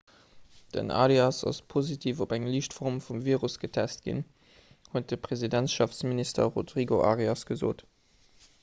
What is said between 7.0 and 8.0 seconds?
arias gesot